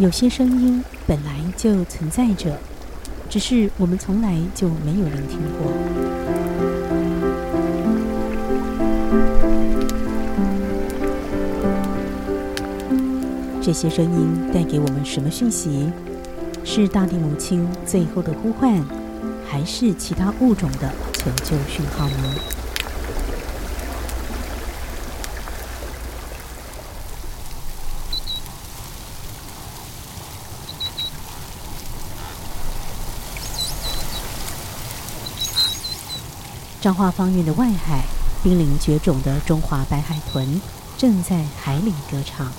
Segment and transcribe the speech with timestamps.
[0.00, 2.56] 有些声音本来就存在着，
[3.28, 5.70] 只是我们从来就没有聆听过。
[13.60, 15.92] 这些声音带给我们什么讯息？
[16.64, 18.82] 是大地母亲最后的呼唤，
[19.46, 22.59] 还是其他物种的求救讯号呢？
[36.80, 38.02] 彰化方院的外海，
[38.42, 40.58] 濒临绝种的中华白海豚
[40.96, 42.50] 正在海里歌唱。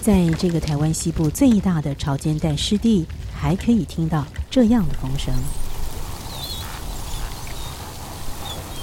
[0.00, 5.32] 在这个台湾西部最大的潮间带湿地，还可以听到这样的风声，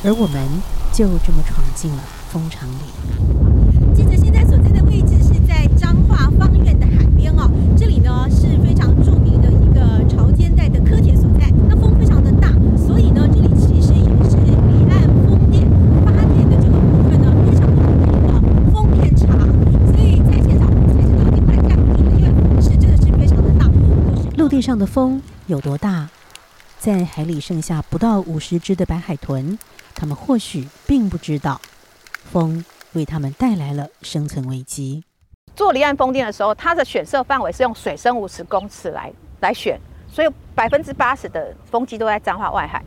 [0.05, 0.47] 而我们
[0.94, 3.94] 就这么闯进了蜂场里。
[3.94, 11.50] 记者现在所在的位置是在彰化方院的海边哦，这里呢是非常著名的一个潮间带的科田所在。
[11.69, 15.63] 那风非常的大，所以呢，这里其实也是离岸风电
[16.03, 19.29] 发电的这个部分呢，非常的有名的风电场。
[19.88, 23.69] 所以在现场我们才知道，另外这样一个因为风势真的是非常的大。
[24.38, 26.09] 陆地上的风有多大？
[26.79, 29.55] 在海里剩下不到五十只的白海豚，
[29.93, 31.61] 他们或许并不知道，
[32.31, 35.03] 风为他们带来了生存危机。
[35.55, 39.79] 做离岸风电的时候，它的选设范围是用水深五十公尺来来选，
[40.11, 42.83] 所以百分之八十的风机都在彰化外海。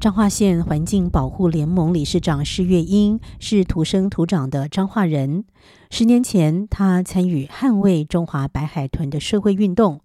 [0.00, 5.44] 彰化县环境保护联盟理事长施月英是土生土长的彰化人。
[5.90, 10.00] 十年前，他参与捍卫中华白海豚的社会运动，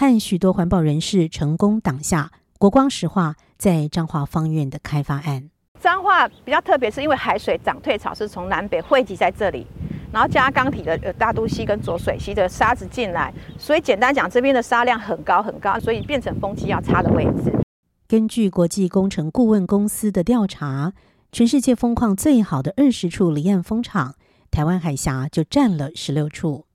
[0.00, 5.50] 和许多环保人士成功挡下国光石化在彰化方院的开发案。
[5.80, 9.66] 彰化比较特别，是因为海水涨退潮是从南北汇集在这里，
[10.12, 17.52] 然后加钢体的呃大都溪跟浊水溪的沙子进来，所以简单讲，这边的沙量很高很高，所以变成风机要插的位置。
[18.06, 20.92] 根据国际工程顾问公司的调查，
[21.32, 24.14] 全世界风况最好的二十处离岸风场，
[24.52, 26.66] 台湾海峡就占了十六处。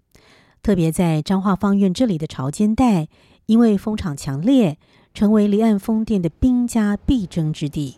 [0.63, 3.09] 特别在彰化方院这里的潮间带，
[3.47, 4.77] 因为风场强烈，
[5.13, 7.97] 成为离岸风电的兵家必争之地。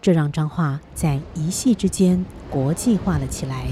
[0.00, 3.68] 这让彰化在一夕之间国际化了起来。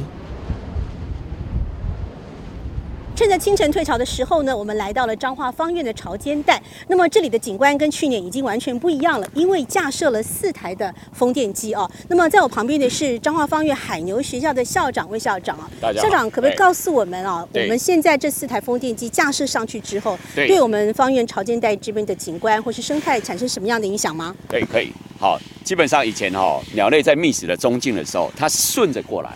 [3.21, 6.59] 趁着清晨退潮的时候呢，我们来到了彰化方院的潮间带。
[6.89, 11.87] 那么这里的景观跟去年已经完全不一样了，因为架设了四台的风电机哦。
[12.09, 15.69] 那么在我旁边的是彰化方院海牛学校的校长魏校长啊。
[15.93, 24.35] 校长可不可以哎告诉我们啊，我们现在这四台风电机架设上去之后，对对我们方院潮间带这边的景观或是生态产生什么样的影响吗？
[24.49, 24.91] 对，可以。
[25.19, 29.31] 好，基本上以前哈、鸟类在觅食的中径的时候，它顺着过来，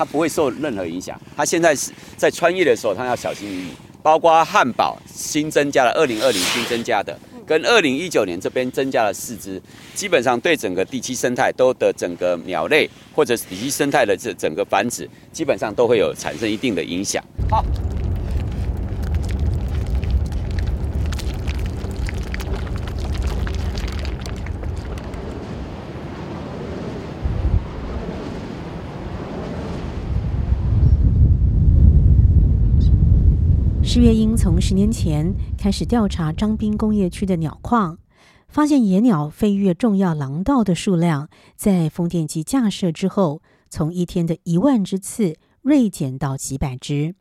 [0.00, 1.20] 它不会受任何影响。
[1.36, 3.68] 它现在是在穿越的时候，它要小心翼翼。
[4.02, 7.14] 包括汉堡新增加了二零二零新增加的，
[7.46, 9.60] 跟二零一九年这边增加了四只，
[9.94, 17.22] 基本上对整个地区生态都的整个鸟类或者是地区生态的这整个繁殖，基本上都会有产生一定的影响。
[17.50, 17.62] 好。
[34.00, 37.98] 月英从十年前开始调查张滨工业区的鸟况，
[38.48, 47.14] 发现野鸟飞越重要廊道的数量，在风电机架设之后，从一天的一万只次锐减到几百只。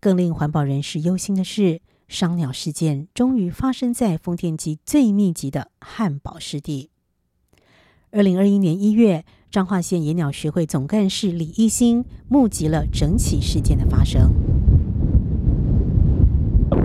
[0.00, 6.90] 更令环保人士忧心的是，伤鸟事件终于发生在风电机最密集的汉堡湿地。
[8.10, 14.51] 二零二一年一月，彰化县野鸟学会总干事李一新目击了整起事件的发生。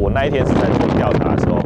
[0.08, 1.60] 我那一天是在做调查的时候，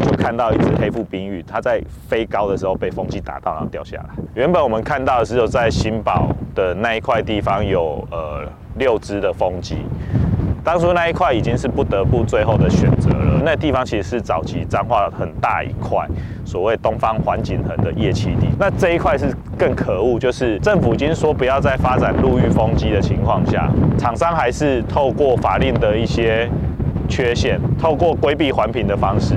[0.00, 1.78] 就看到一只黑腹冰玉，它在
[2.08, 4.04] 飞高的时候被风机打到，然后掉下来。
[4.34, 9.76] 原本我们看到的是有在新堡的那一块地方有呃六只的风机，
[10.64, 13.42] 当初那一块已经是不得不最后的选择了。
[13.44, 15.98] 那地方其实是早期彰化很大一块
[16.46, 18.48] 所谓东方环景衡的夜栖地。
[18.58, 19.26] 那这一块是
[19.58, 26.50] 更可恶，就是政府已经说不要再发展陆域风机的情况下，厂商还是透过法令的一些
[27.06, 29.34] 缺陷，透过规避环评的方式，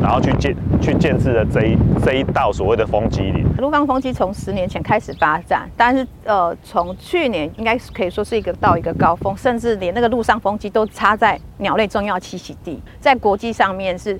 [0.00, 3.44] 然后去建去建制了这一这一道所谓的风机林。
[3.58, 14.18] 陆方风机从十年前开始发展，但是呃，从去年应该是可以说是一个到一个高峰，甚至连那个陆上风机都插在鸟类重要栖息地，在国际上面是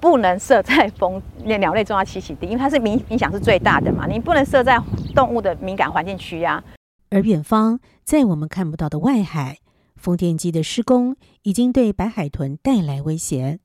[0.00, 4.78] 不能设在风那鸟类重要栖息地，因为它是影影响是最大的嘛，你不能设在
[5.14, 6.62] 动物的敏感环境区呀、
[7.10, 9.56] 而远方，在我们看不到的外海，
[9.96, 13.58] 风电机的施工已经对白海豚带来威胁。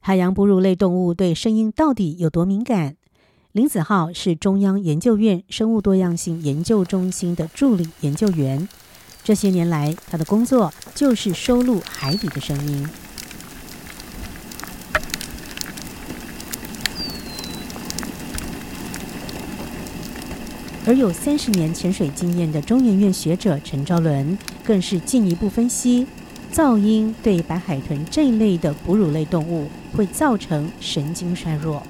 [0.00, 2.96] 海洋哺乳类动物对声音到底有多敏感？
[3.52, 8.68] 林子浩是中央研究院生物多样性研究中心的助理研究员。
[9.22, 12.86] 这些年来，他的工作就是收录海底的声音。
[20.86, 26.06] 而有三十年潜水经验的中研院学者陈昭伦，更是进一步分析，
[26.52, 29.66] 噪音对白海豚这一类的哺乳类动物
[29.96, 31.82] 会造成神经衰弱。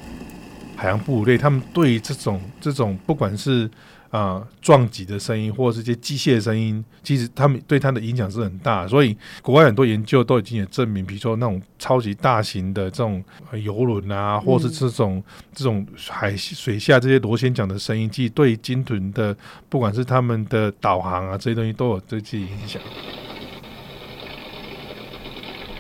[0.77, 3.69] 海洋哺乳类，他们对这种这种不管是
[4.15, 8.87] 啊、呃撞击的声音，或者是一些机械的声音，其实他们对它的影响是很大。
[8.87, 15.21] 所以国外很多研究都已经也证明，比如说那种超级大型的这种呃游轮啊，或是这种、
[15.53, 19.37] 这种海水下这些螺旋桨的声音，其实对鲸豚的
[19.69, 22.81] 不管是他们的导航啊这些东西都有这些影响。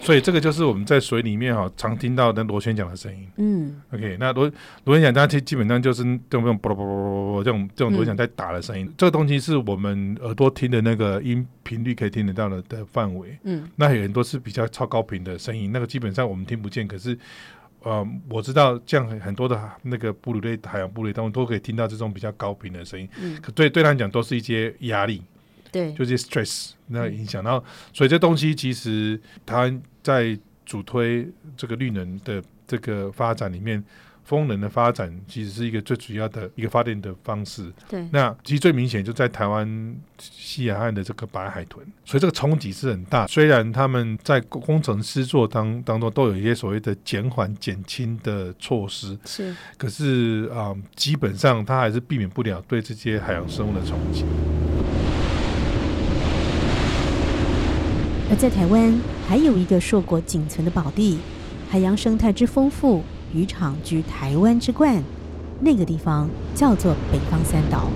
[0.04, 3.26] 所以这个就是我们在水里面哈、常听到的螺旋桨的声音。
[3.38, 4.50] 嗯，OK，那螺
[4.84, 13.36] 螺旋桨它其基本上就是这种啵啵啵啵啵啵这种这种螺旋桨在打的声音，这个东西是我们耳朵听的那个音频率可以听得到的的范围。
[13.44, 17.18] 嗯，那有很多是比较超高频的声音，那个基本上我们听不见，可是。
[17.86, 25.22] 呃，我知道这样很很多的那个哺乳类、海洋哺乳类动物都可以听到这种比较高频的声音，嗯可对对他来讲都是一些压力，
[25.70, 27.44] 对，就是 stress 那影响。
[27.44, 27.62] 然后，
[27.92, 29.70] 所以这东西其实它
[30.04, 33.82] 在主推这个绿能的这个发展里面，
[34.22, 37.72] 风能的发展其实是一个最主要的一个发电的方式。
[37.88, 43.26] 对，那其实最明显就在台湾西海岸的这个白海豚，所以这个冲击是很大。
[43.26, 49.54] 虽然他们在工程师做当当中都有一些所谓的减缓减轻的措施，是。
[49.76, 54.24] 可是啊、基本上它还是避免不了对这些海洋生物的冲击。
[58.34, 58.92] 在台湾，
[59.28, 61.18] 还有一个硕果仅存的宝地，
[61.70, 63.02] 海洋生态之丰富，
[63.32, 65.02] 渔场居台湾之冠。
[65.60, 67.88] 那个地方叫做北方三岛。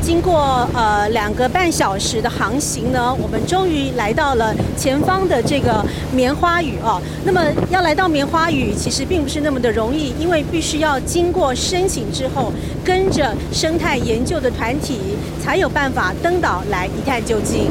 [0.00, 7.00] 经过呃两个半小时的航行呢，我们终于来到了前方的这个棉花屿哦。
[7.24, 7.40] 那么
[7.70, 12.52] 要来到棉花屿，其实并不是那么的容易，因为必须要经过申请之后，
[12.84, 14.98] 跟着生态研究的团体，
[15.40, 17.70] 才有办法登岛来一探究竟。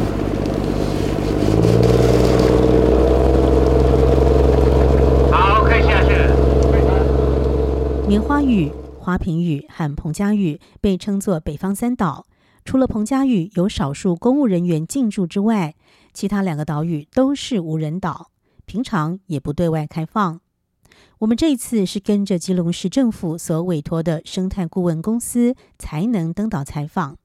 [5.29, 6.33] 好，可以下去了。
[8.13, 12.27] 棉花屿、花坪屿和彭佳屿被称作北方三岛。
[12.63, 15.73] 除了彭佳屿有少数公务人员进驻之外，
[16.13, 18.29] 其他两个岛屿都是无人岛，
[18.65, 20.39] 平常也不对外开放。
[21.17, 27.17] 我们这一次是跟着基隆市政府所委托的生态顾问公司才能登岛采访。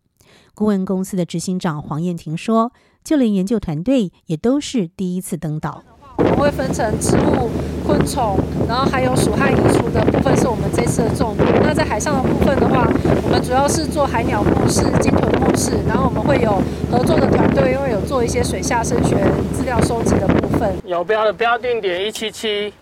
[0.55, 2.73] 顾问公司的执行长黄燕婷说，
[3.05, 5.85] 就连研究团队也都是第一次登岛。
[6.19, 7.49] 我们会分成植物、
[7.87, 8.37] 昆虫，
[8.69, 11.49] 然后还有鼠害移除的部分是我们这次的重点。
[11.63, 12.87] 那在海上的部分的话，
[13.23, 16.61] 我们主要是做海鸟目视、鲸豚目视，然后我们会有
[16.91, 19.17] 合作的团队，因为有做一些水下声学
[19.55, 20.77] 资料收集的部分。
[20.85, 22.73] 有标的标定点一七七，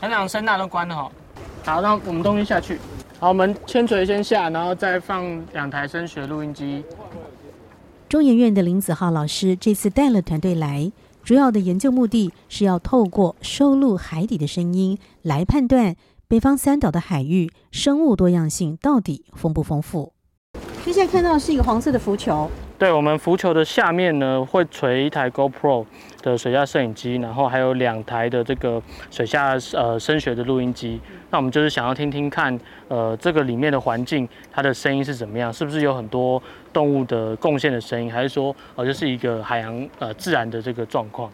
[0.00, 1.10] 船长声呐都关了哈。
[1.64, 2.78] 好，那我们东西下去。
[3.20, 6.82] 好，我们铅锤先下，然后再放两台声学录音机。
[8.08, 10.90] 中研院的林子浩老师这次带了团队来，
[11.22, 15.96] 主要的研究目的是要透过收录海底的声音来判断
[16.26, 20.12] 北方三岛的海域生物多样性到底丰不丰富。
[20.82, 22.50] 所以现在看到是一个黄色的浮球，
[22.80, 25.84] 对我们浮球的下面呢，会垂一台 GoPro
[26.22, 30.98] 的水下摄影机，然后还有两台的这个水下呃声学的录音机。
[31.28, 32.58] 那我们就是想要听听看，
[32.88, 41.30] 呃，这个里面的环境它的声音是怎么样，是不是有很多动物的贡献的声音，还是说呃就是一个海洋呃自然的这个状况？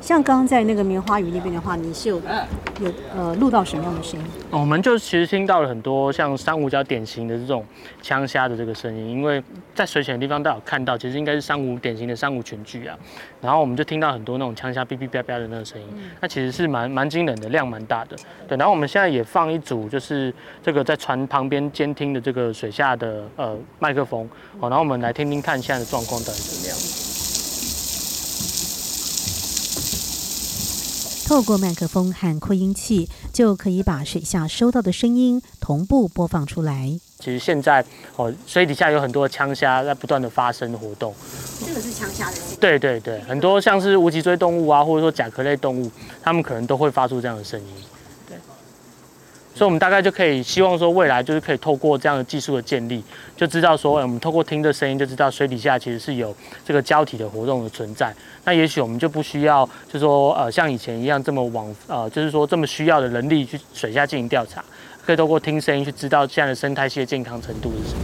[0.00, 2.16] 像刚刚在那个棉花雨那边的话，你是有
[2.80, 4.26] 有呃录到什么样的声音？
[4.50, 7.64] 我们就其实听到了很多像珊瑚礁典型的这种
[8.00, 9.42] 枪虾的这个声音，因为
[9.74, 12.96] 在水浅的地方大家有看到，其实应该是珊瑚典型的珊瑚群聚啊。
[13.40, 15.86] 然后我们就听到很多那种枪虾哔哔叭叭的那个声音，
[16.20, 18.16] 那其实是蛮蛮惊人的，量蛮大的。
[18.46, 20.32] 对，然后我们现在也放一组就是
[20.62, 24.28] 这个在船旁边监听的这个水下的呃麦克风，
[24.60, 27.15] 哦，然后我们来听听看现在的状况到底怎么样。
[31.26, 36.96] 透过麦克风和扩音器，就可以把水下收到的声音同步播放出来。
[37.18, 41.12] 其实现在哦，水底下有很多枪虾在不断的发生活动。
[41.66, 42.36] 这个是枪虾的。
[42.60, 45.90] 对对对，很多像是无脊椎动物啊，或者说甲壳类动物，
[46.22, 47.66] 它们可能都会发出这样的声音。
[49.56, 53.02] 所以我们大概就可以希望说，未来就是可以透过这样的技术的建立，
[53.34, 58.14] 就知道说，我们透过听的声音就知道水底下其实是有这个胶体的活动的存在。
[58.44, 64.62] 那也许我们就不需要，就说呃像以前一样这么往呃，就是说这么需要的人力去水下进行调查。
[65.06, 68.00] 可以透过听声音去知道现在的生态系的健康程度是什么。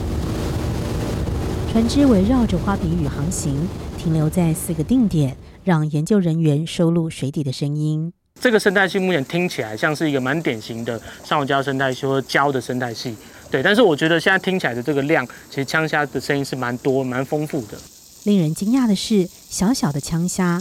[1.70, 3.68] 船只围绕着花瓶屿航行，
[3.98, 8.14] 停留在四个定点，让研究人员收录水底的声音。
[8.42, 13.14] 这个生态系目前听起来像是一个蛮典型的珊瑚礁生态系或礁的生态系，
[13.48, 13.62] 对。
[13.62, 17.78] 但是我觉得现在听起来的这个量，其实枪虾的声音是蛮多、蛮丰富的。
[18.24, 20.60] 令人惊讶的是，小小的枪虾，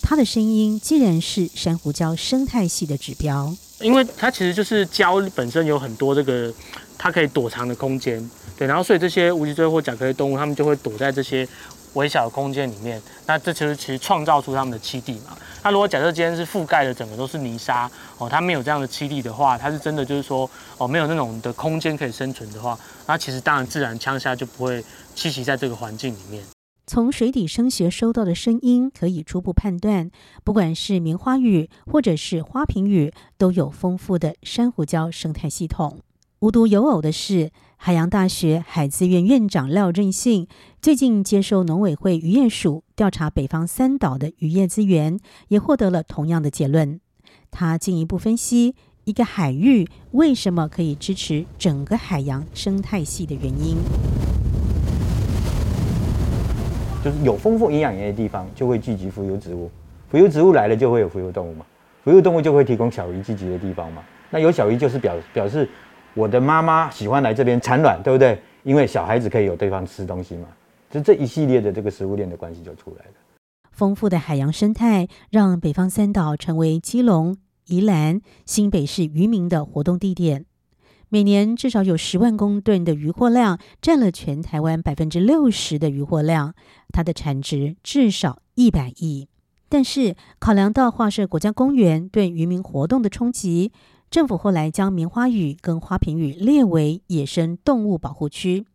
[0.00, 3.54] 它的声音既然是珊瑚礁生态系的指标。
[3.80, 6.50] 因为它其实就是礁本身有很多这个
[6.96, 8.18] 它可以躲藏的空间，
[8.56, 11.46] 对，然后所以这些无脊椎或甲壳类动物，它们就会躲在这些
[11.94, 13.00] 微小的空间里面。
[13.26, 15.36] 那这其实其实创造出它们的栖地嘛。
[15.62, 24.82] 那如果假设今天是覆盖的整个都是泥沙哦，它没有这样的栖地的话，它是真的就是说哦没有那种的空间可以生存的话，那其实当然自然枪虾就不会
[25.16, 26.42] 栖息在这个环境里面。
[26.86, 30.10] 从水底声学收到的声音，可以初步判断，
[30.42, 35.98] 不管是棉花屿或者是花瓶屿，都有丰富的珊瑚礁生态系统。
[36.40, 40.46] 无独有偶的是，海洋大学海资院院长廖振信
[40.80, 45.18] 最近接受农委会渔业署调查北方三岛的渔业资源，
[45.48, 47.00] 也获得了同样的结论。
[47.50, 53.76] 他进一步分析一个海域为什么可以支持整个海洋生态系的原因。
[57.02, 59.68] 就是有丰富营养源的地方，就会聚集浮游植物，
[60.08, 61.66] 浮游植物来了就会有浮游动物嘛，
[62.04, 64.04] 浮游动物就会提供小鱼聚集的地方嘛。
[64.30, 65.66] 那有小鱼就是表表示
[66.18, 68.36] 我的妈妈喜欢来这边产卵，对不对？
[68.64, 70.48] 因为小孩子可以有地方吃东西嘛，
[70.90, 73.12] 就这一系列的这个食物链的关系就出来了。
[73.70, 77.36] 丰富的海洋生态让北方三岛成为基隆、
[77.68, 80.44] 宜兰、新北市渔民的活动地点。
[81.08, 86.52] 每年至少有十万公吨的渔获量，占了全台湾百分之六十的渔获量。
[86.92, 89.28] 它的产值至少一百亿。
[89.70, 93.70] 但是考量到划设国家公园对渔民活动的冲击，
[94.10, 98.66] 政府后来将棉花屿跟花瓶屿列为野生动物保护区。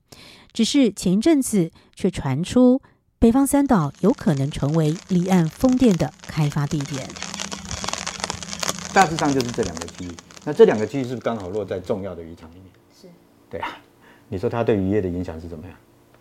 [0.51, 2.81] 只是前一阵子却传出
[3.17, 7.07] 北方三岛有可能成为离岸风电的开发地点。
[8.93, 10.11] 大致上就是这两个区域。
[10.45, 12.65] 那这两个区域是不是刚好落在重要的渔场里面？
[12.95, 13.07] 是，
[13.49, 13.69] 对啊。
[14.27, 15.75] 你说它对渔业的影响是怎么样？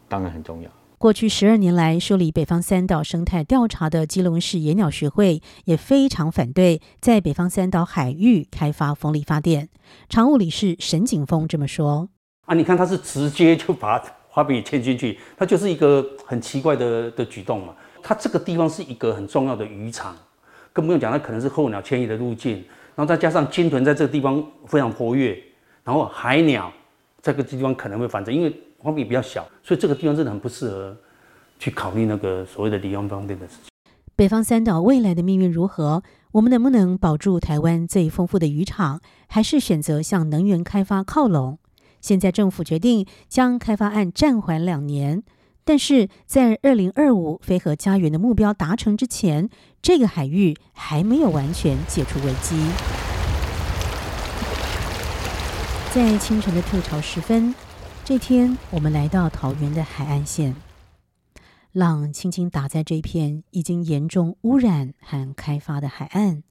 [0.09, 0.71] 当然很重要。
[1.03, 9.69] 过去十二年来，梳理北方三岛生态调查的基隆市野鸟学会也非常反对在北方三岛海域开发风力发电。
[10.09, 12.09] 常务理事沈景峰这么说
[12.47, 17.75] ：“啊，你看他是直接就把 花饼迁进去，它就是一个很奇怪的的举动嘛。
[18.01, 20.17] 它这个地方是一个很重要的渔场，
[20.73, 25.37] 更不用讲，它可能是候鸟迁移的路径。”然后再加上鲸豚在这个地方非常活跃，
[25.83, 26.73] 然后海鸟
[27.21, 30.97] 在这个地方可能会繁殖，因为花比比较小，所以这个地方真的很不适合
[31.59, 33.67] 去考虑那个所谓的离岸方面的事情。
[34.17, 36.03] 北方三岛未来的命运如何？
[36.33, 41.59] 我们能不能保住台湾最丰富的渔场，还是选择向能源开发靠拢？
[42.01, 45.23] 现在政府决定将开发案暂缓两年。
[45.65, 49.49] 但是在二零二五飞核家园的目标达成之前，
[49.81, 52.57] 这个海域还没有完全解除危机。
[55.95, 57.55] 在清晨的退潮时分，
[58.05, 60.57] 这天我们来到桃园的海岸线，
[61.71, 66.43] 浪轻轻打在这片已经严重污染和开发的海岸。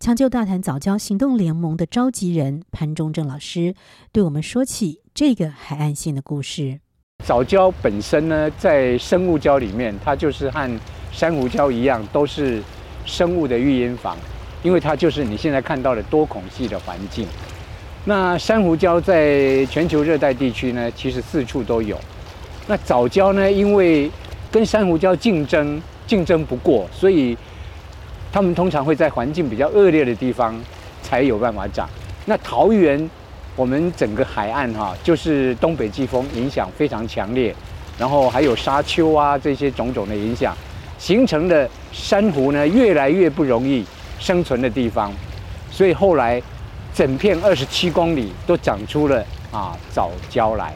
[0.00, 3.76] 抢救大潭早教行动联盟的召集人潘忠正老师
[4.10, 6.80] 对我们说起这个海岸线的故事。
[7.24, 10.80] 藻礁本身呢，在生物礁里面，它就是和
[11.12, 12.60] 珊瑚礁一样，都是
[13.06, 14.16] 生物的育婴房，
[14.64, 17.28] 因为它就是你现在看到的多孔系的环境。
[18.04, 21.98] 那珊瑚礁在全球热带地区呢，其实四处都有。
[22.66, 24.10] 那藻礁呢，因为
[24.50, 27.36] 跟珊瑚礁竞争，竞争不过，所以
[28.32, 30.54] 它们通常会在环境比较恶劣的地方
[31.02, 31.88] 才有办法长。
[32.26, 33.10] 那桃园。
[33.54, 37.54] 我们整个海岸哈，就是东北季风影响非常强烈，
[37.98, 40.56] 然后还有沙丘啊这些种种的影响，
[40.98, 43.84] 形成的珊瑚呢越来越不容易
[44.18, 45.12] 生存的地方，
[45.70, 46.42] 所以后来
[46.94, 50.72] 整片二十七公里都长出了啊藻礁来。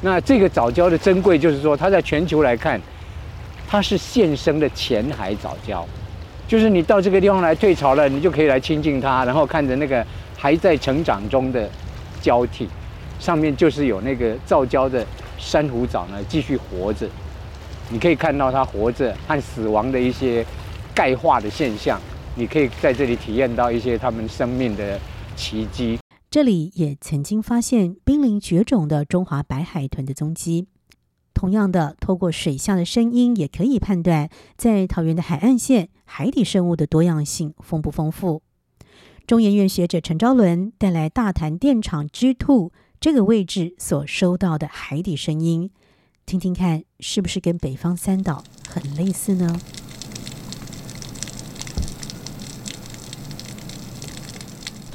[0.00, 2.80] 那这个藻礁的珍贵就是说，它在全球来看，
[3.68, 5.84] 它是现生的浅海藻礁，
[6.46, 10.04] 就是你到这个地方来退潮了，你就可以来亲近它，然后看着那个
[10.36, 11.68] 还在成长中的。
[12.22, 12.68] 交替，
[13.20, 15.06] 上面就是有那个造礁的
[15.38, 17.06] 珊瑚藻呢，继续活着。
[17.88, 20.44] 你可以看到它活着和死亡的一些
[20.92, 22.00] 钙化的现象，
[22.34, 24.98] 你可以在这里体验到一些它们生命的
[25.36, 25.98] 奇迹。
[26.30, 30.66] 这里也曾经发现濒临绝种的中华白海豚的踪迹。
[31.32, 38.42] 同样的，透过水下的声音，也可以判断在桃园的海岸线海底生物的多样性丰不丰富。
[39.26, 45.70] 中研院学者陈昭伦带来大潭电厂 G Two 这个位置所收到的海底声音，
[46.24, 49.60] 听听看是不是跟北方三岛很类似呢？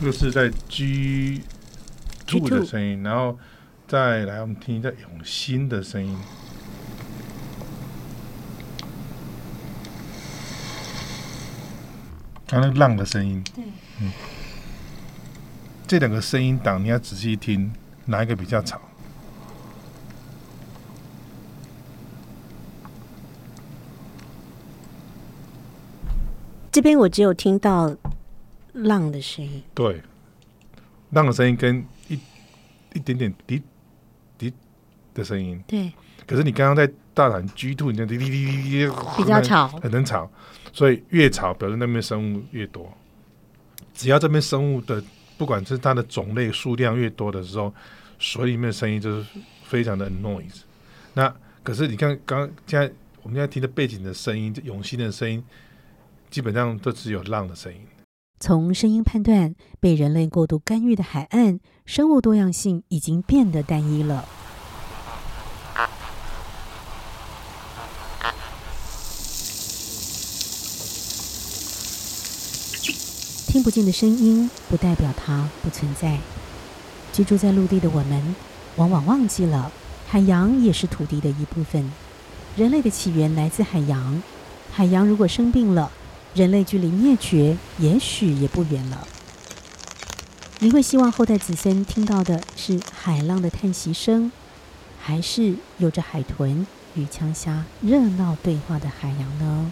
[0.02, 1.44] 这个是在 G
[2.26, 3.38] Two 的声音，然后
[3.88, 6.18] 再来我们听一下永新的声音。
[12.48, 13.64] 刚刚浪的声音，对，
[14.00, 14.12] 嗯，
[15.86, 17.72] 这两个声音档你要仔细听，
[18.06, 18.82] 哪一个比较吵？
[26.72, 27.96] 这边我只有听到
[28.74, 30.02] 浪的声音，对，
[31.12, 32.20] 浪的声音跟一
[32.94, 33.62] 一点点滴
[34.38, 34.54] 滴
[35.14, 35.92] 的声音，对，
[36.26, 40.32] 可是你刚刚在大胆 G two，你看滴滴滴滴滴，比较吵很能吵，
[40.72, 42.92] 所以越吵表示那边生物越多。
[43.94, 45.04] 只要这边生物的
[45.38, 47.74] 不管是它的种类数量越多的时候，
[48.20, 49.28] 水里面的声音就是
[49.64, 50.62] 非常的 noise。
[51.14, 55.44] 那可是你看刚现在我们现在听的背景的声音，永新的声音，
[56.30, 57.82] 基本上都只有浪的声音。
[58.42, 64.26] 从声音判断，被人类过度干预的海岸生物多样性已经变得单一了。
[73.46, 76.18] 听不见的声音，不代表它不存在。
[77.14, 78.36] 居住在陆地的我们，
[78.78, 79.72] 往往忘记了
[80.08, 81.92] 海洋也是土地的一部分。
[82.58, 84.24] 人类的起源来自海洋，
[84.72, 85.92] 海洋如果生病了，
[86.34, 89.08] 人类距离灭绝也许也不远了。
[90.60, 94.32] 你会希望后代子孙听到的是海浪的叹息声，
[95.02, 96.66] 还是有着海豚
[96.96, 99.72] 与枪虾热闹对话的海洋呢？